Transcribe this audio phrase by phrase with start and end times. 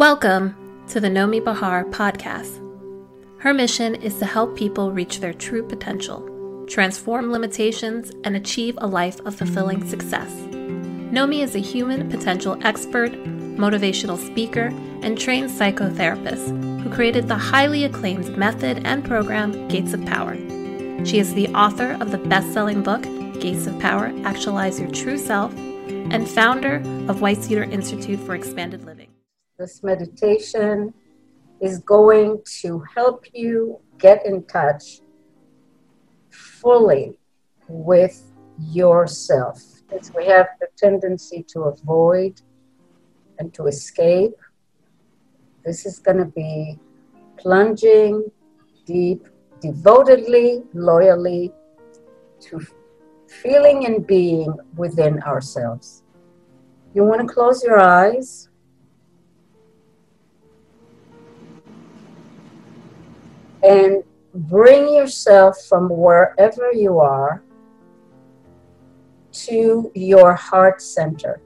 [0.00, 0.56] Welcome
[0.88, 2.56] to the Nomi Bachar podcast.
[3.38, 8.86] Her mission is to help people reach their true potential, transform limitations, and achieve a
[8.86, 10.32] life of fulfilling success.
[11.12, 17.84] Nomi is a human potential expert, motivational speaker, and trained psychotherapist who created the highly
[17.84, 20.34] acclaimed method and program Gates of Power.
[21.04, 23.02] She is the author of the best selling book,
[23.38, 26.76] Gates of Power Actualize Your True Self, and founder
[27.06, 29.09] of White Cedar Institute for Expanded Living.
[29.60, 30.94] This meditation
[31.60, 35.02] is going to help you get in touch
[36.30, 37.18] fully
[37.68, 39.62] with yourself.
[39.86, 42.40] Because we have the tendency to avoid
[43.38, 44.32] and to escape.
[45.62, 46.78] This is going to be
[47.36, 48.32] plunging
[48.86, 49.28] deep,
[49.60, 51.52] devotedly, loyally
[52.48, 52.66] to
[53.28, 56.02] feeling and being within ourselves.
[56.94, 58.49] You want to close your eyes
[63.62, 64.02] and
[64.34, 67.42] bring yourself from wherever you are
[69.32, 71.40] to your heart center.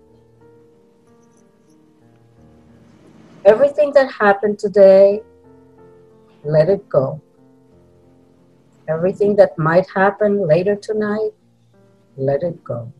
[3.44, 5.20] Everything that happened today,
[6.44, 7.20] let it go.
[8.88, 11.30] Everything that might happen later tonight,
[12.16, 12.92] let it go.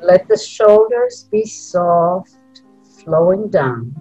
[0.00, 2.34] Let the shoulders be soft,
[3.04, 3.94] flowing down.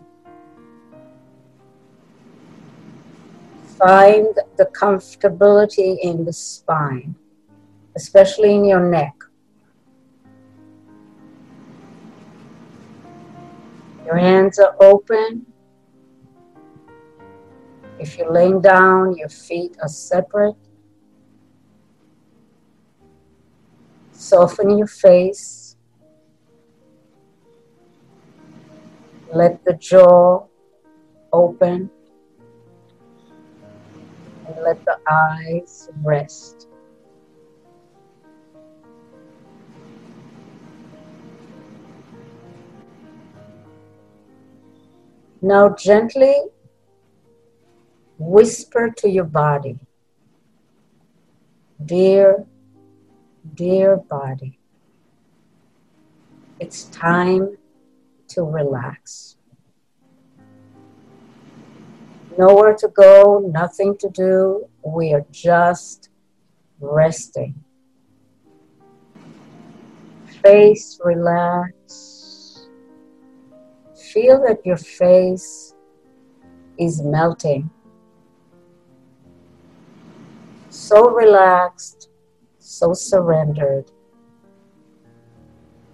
[3.81, 7.15] Find the comfortability in the spine,
[7.95, 9.15] especially in your neck.
[14.05, 15.47] Your hands are open.
[17.97, 20.61] If you're laying down, your feet are separate.
[24.11, 25.75] Soften your face.
[29.33, 30.45] Let the jaw
[31.33, 31.89] open
[34.47, 36.67] and let the eyes rest.
[45.41, 46.35] Now, gently
[48.17, 49.79] whisper to your body,
[51.83, 52.45] Dear,
[53.55, 54.59] dear body,
[56.59, 57.57] it's time
[58.27, 59.37] to relax
[62.41, 64.65] nowhere to go, nothing to do.
[64.83, 66.09] We are just
[66.79, 67.53] resting.
[70.41, 72.67] Face relax.
[74.11, 75.75] Feel that your face
[76.79, 77.69] is melting.
[80.69, 82.09] So relaxed,
[82.57, 83.91] so surrendered,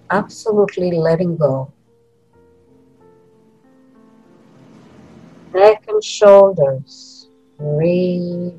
[0.10, 1.74] absolutely letting go.
[6.02, 7.30] Shoulders.
[7.58, 8.58] Relax.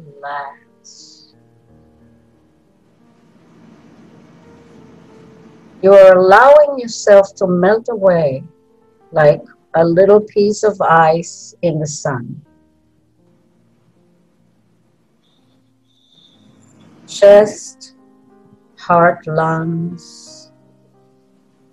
[5.81, 8.43] You are allowing yourself to melt away
[9.13, 9.41] like
[9.75, 12.43] a little piece of ice in the sun.
[17.07, 17.95] Chest,
[18.77, 20.51] heart, lungs.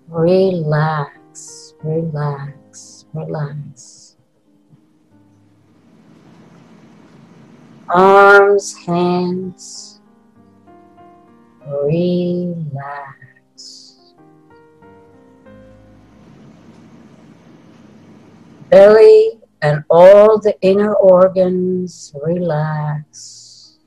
[0.08, 3.95] Relax, relax, relax.
[7.88, 10.00] Arms, hands,
[11.66, 13.16] relax.
[18.68, 23.78] Belly and all the inner organs relax.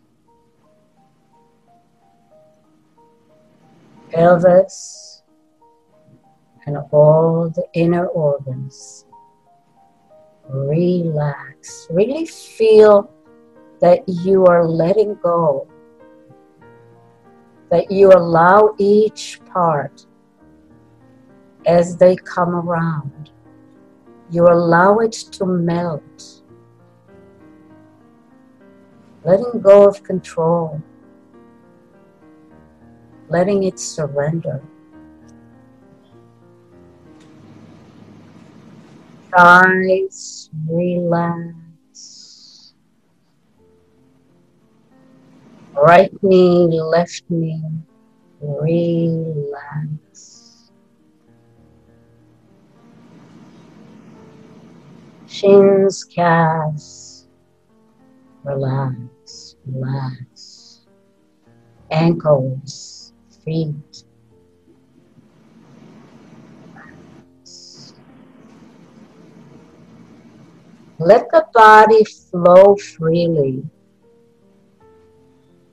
[4.10, 5.22] Pelvis
[6.66, 9.06] and all the inner organs
[10.48, 11.88] relax.
[11.90, 13.12] Really feel
[13.80, 15.68] that you are letting go,
[17.70, 20.06] that you allow each part
[21.66, 23.32] as they come around.
[24.32, 26.44] You allow it to melt,
[29.24, 30.82] letting go of control,
[33.30, 34.62] letting it surrender.
[39.36, 41.59] Thighs relax.
[45.82, 47.64] Right knee, left knee,
[48.42, 49.62] relax.
[55.26, 57.28] Shins, calves,
[58.44, 60.82] relax, relax.
[61.92, 63.14] Ankles,
[63.46, 64.04] feet.
[71.00, 73.64] Let the body flow freely.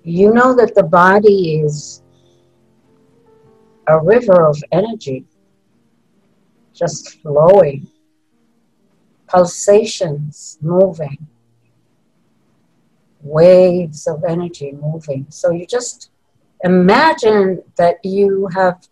[0.09, 2.01] You know that the body is
[3.89, 5.25] a river of energy
[6.73, 7.91] just flowing,
[9.27, 11.27] pulsations moving,
[13.21, 15.27] waves of energy moving.
[15.29, 16.11] So you just
[16.63, 18.87] imagine that you have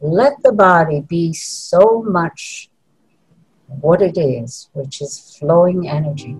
[0.00, 2.70] let the body be so much
[3.66, 6.36] what it is, which is flowing energy,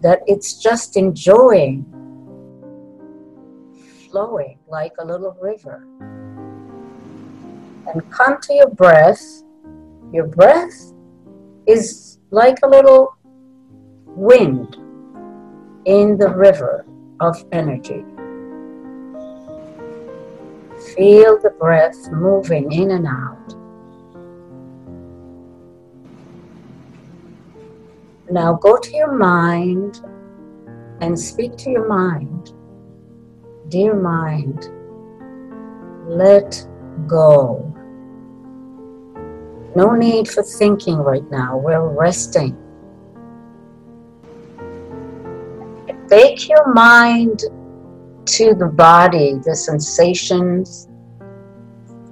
[0.00, 1.93] that it's just enjoying
[4.14, 5.84] flowing like a little river.
[7.88, 9.42] And come to your breath.
[10.12, 10.92] Your breath
[11.66, 13.16] is like a little
[14.06, 14.76] wind
[15.86, 16.86] in the river
[17.18, 18.04] of energy.
[20.94, 23.48] Feel the breath moving in and out.
[28.30, 30.00] Now go to your mind
[31.00, 32.52] and speak to your mind.
[33.68, 34.68] Dear mind,
[36.06, 36.66] let
[37.06, 37.74] go.
[39.74, 41.56] No need for thinking right now.
[41.56, 42.56] We're resting.
[46.08, 47.40] Take your mind
[48.26, 50.88] to the body, the sensations,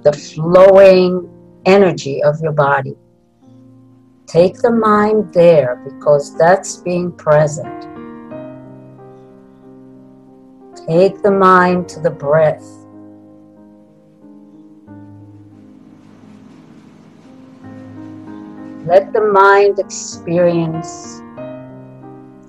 [0.01, 1.29] the flowing
[1.65, 2.95] energy of your body.
[4.25, 7.92] Take the mind there because that's being present.
[10.87, 12.67] Take the mind to the breath.
[18.85, 21.21] Let the mind experience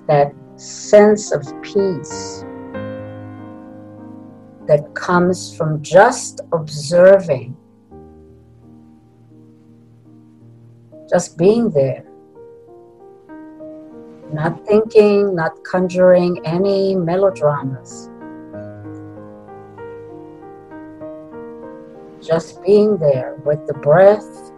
[0.07, 2.43] that sense of peace
[4.67, 7.55] that comes from just observing,
[11.09, 12.03] just being there,
[14.33, 18.09] not thinking, not conjuring any melodramas.
[22.25, 24.51] Just being there with the breath,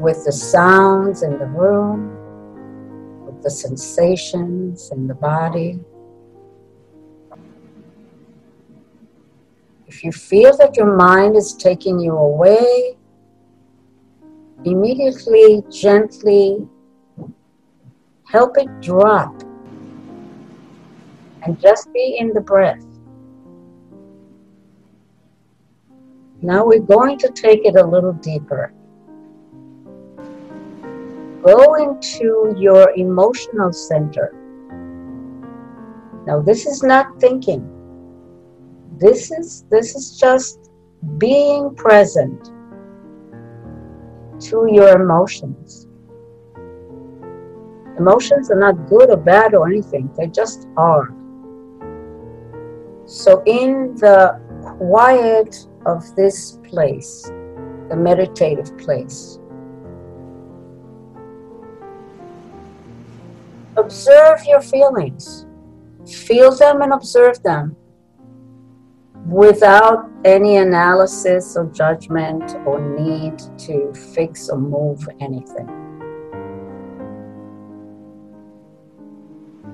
[0.00, 2.16] with the sounds in the room,
[3.24, 5.78] with the sensations in the body.
[9.86, 12.96] If you feel that your mind is taking you away,
[14.64, 16.66] immediately, gently
[18.24, 19.42] help it drop
[21.44, 22.84] and just be in the breath.
[26.42, 28.72] Now we're going to take it a little deeper.
[31.42, 34.34] Go into your emotional center.
[36.26, 37.68] Now, this is not thinking
[38.98, 40.70] this is this is just
[41.18, 42.52] being present
[44.38, 45.88] to your emotions
[47.98, 51.12] emotions are not good or bad or anything they just are
[53.06, 54.40] so in the
[54.78, 57.22] quiet of this place
[57.88, 59.38] the meditative place
[63.76, 65.46] observe your feelings
[66.06, 67.76] feel them and observe them
[69.26, 75.66] without any analysis or judgment or need to fix or move anything.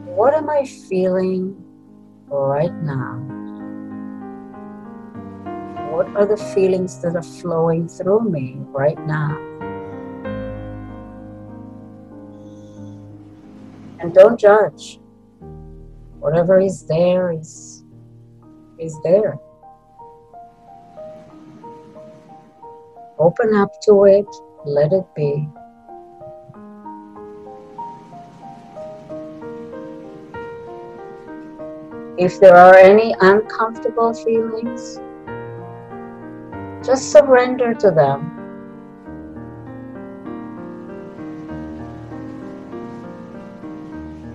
[0.04, 1.64] What am I feeling
[2.28, 3.38] right now?
[5.98, 9.36] What are the feelings that are flowing through me right now?
[13.98, 15.00] And don't judge.
[16.20, 17.82] Whatever is there is
[18.78, 19.40] is there.
[23.18, 24.26] Open up to it,
[24.64, 25.48] let it be.
[32.16, 35.00] If there are any uncomfortable feelings,
[36.88, 38.35] just surrender to them.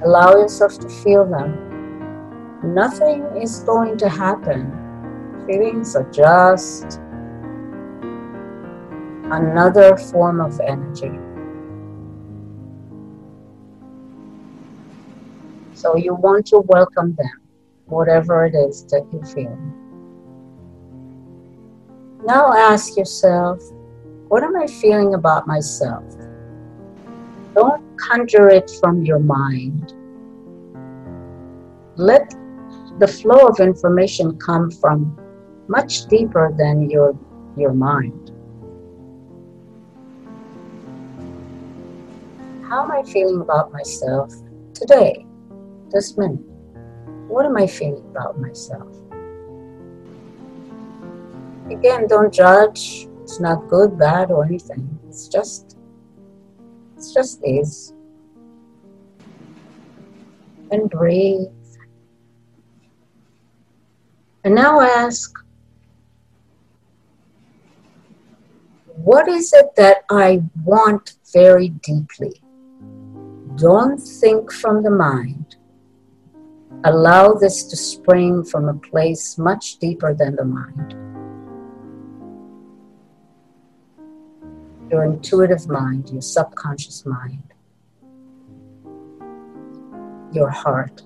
[0.03, 1.73] Allow yourself to feel them
[2.63, 4.71] nothing is going to happen.
[5.47, 6.99] Feelings are just
[9.31, 11.11] another form of energy.
[15.73, 17.41] So you want to welcome them,
[17.87, 19.82] whatever it is that you feel.
[22.25, 23.61] Now ask yourself,
[24.27, 26.03] what am I feeling about myself?
[27.53, 29.93] Don't conjure it from your mind.
[31.95, 32.33] Let
[32.99, 35.17] the flow of information come from
[35.67, 37.17] much deeper than your
[37.55, 38.23] your mind.
[42.73, 44.33] how am I feeling about myself
[44.73, 45.27] today,
[45.91, 46.39] this minute?
[47.27, 49.02] What am I feeling about myself?
[51.69, 53.07] Again, don't judge.
[53.21, 54.99] It's not good, bad, or anything.
[55.07, 55.77] It's just,
[56.95, 57.93] it's just is.
[60.71, 61.47] And breathe.
[64.43, 65.31] And now ask,
[68.95, 72.41] what is it that I want very deeply?
[73.55, 75.55] Don't think from the mind.
[76.83, 81.02] Allow this to spring from a place much deeper than the mind.
[84.93, 87.41] Your intuitive mind, your subconscious mind,
[90.31, 91.01] your heart.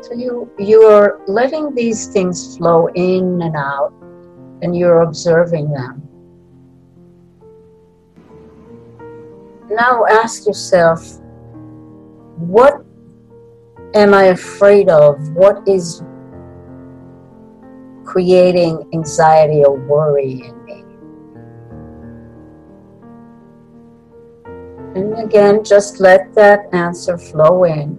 [0.00, 3.92] So you you're letting these things flow in and out
[4.62, 6.02] and you're observing them.
[9.70, 11.20] Now ask yourself,
[12.38, 12.84] what
[13.94, 15.28] am I afraid of?
[15.36, 16.02] What is
[18.12, 20.84] creating anxiety or worry in me?
[24.94, 27.98] And again, just let that answer flow in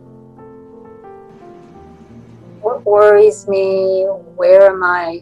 [2.64, 4.06] what worries me?
[4.36, 5.22] Where am I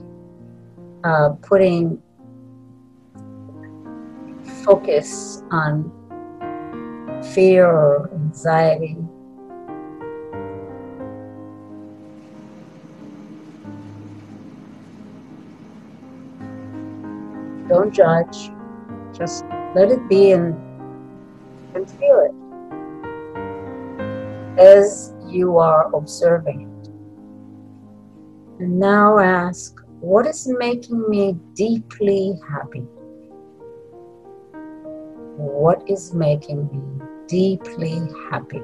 [1.04, 2.02] uh, putting
[4.64, 5.92] focus on
[7.34, 8.96] fear or anxiety?
[17.72, 18.52] Don't judge.
[19.14, 20.54] Just let it be and,
[21.74, 22.36] and feel it
[24.60, 26.90] as you are observing it.
[28.62, 32.84] And now ask, what is making me deeply happy?
[35.38, 38.62] What is making me deeply happy?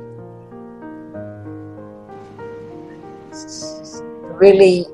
[4.35, 4.85] Really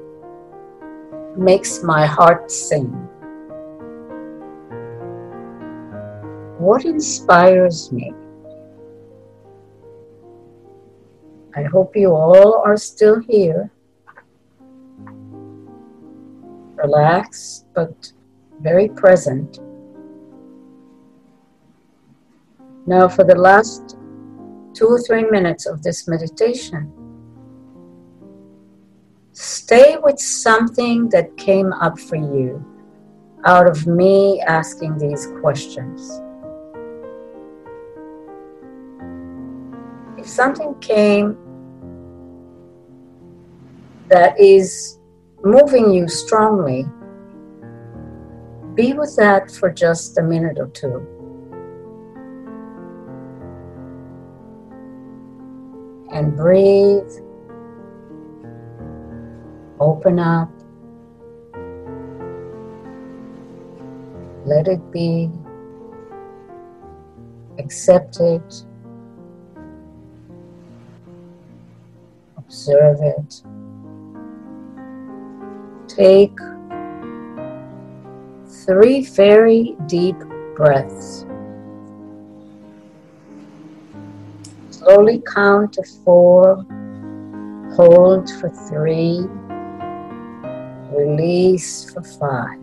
[1.36, 3.03] makes my heart sing.
[6.64, 8.14] What inspires me?
[11.58, 13.70] I hope you all are still here
[16.76, 18.14] relaxed but
[18.62, 19.60] very present.
[22.88, 23.98] Now, for the last
[24.74, 26.90] two or three minutes of this meditation,
[29.34, 32.66] stay with something that came up for you
[33.44, 36.22] out of me asking these questions.
[40.24, 41.38] If something came
[44.08, 44.98] that is
[45.44, 46.86] moving you strongly,
[48.74, 51.06] be with that for just a minute or two.
[56.14, 57.12] And breathe.
[59.82, 60.50] Open up.
[64.46, 65.30] Let it be.
[67.60, 68.66] Accept it.
[72.54, 73.42] Observe it.
[75.88, 76.38] Take
[78.64, 80.16] three very deep
[80.56, 81.26] breaths.
[84.70, 86.58] Slowly count to four,
[87.76, 89.26] hold for three,
[90.96, 92.60] release for five.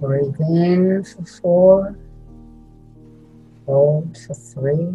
[0.00, 1.98] Breathe in for four,
[3.66, 4.92] hold for three,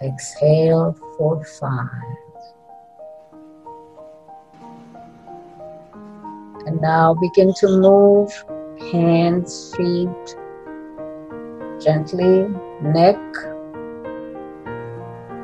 [0.00, 1.88] Exhale for five.
[6.66, 8.30] And now begin to move
[8.92, 10.36] hands, feet,
[11.80, 12.48] gently,
[12.80, 13.18] neck,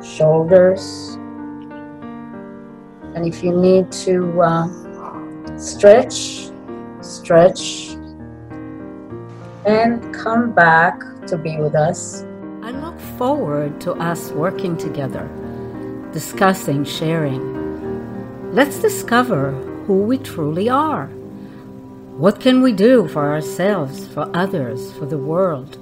[0.03, 1.17] shoulders.
[3.15, 6.49] And if you need to uh, stretch,
[7.01, 7.95] stretch,
[9.65, 12.25] and come back to be with us
[12.65, 15.29] I look forward to us working together,
[16.11, 18.55] discussing, sharing.
[18.55, 19.51] Let's discover
[19.85, 21.05] who we truly are.
[22.17, 25.77] What can we do for ourselves, for others, for the world?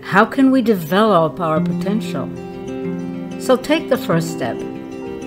[0.00, 2.30] How can we develop our potential?
[3.40, 4.56] So take the first step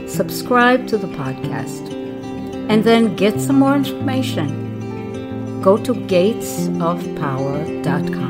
[0.08, 1.92] subscribe to the podcast,
[2.70, 5.62] and then get some more information.
[5.62, 8.29] Go to gatesofpower.com.